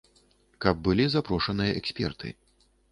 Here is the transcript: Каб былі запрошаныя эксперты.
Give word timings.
Каб 0.65 0.81
былі 0.89 1.05
запрошаныя 1.17 1.79
эксперты. 1.85 2.39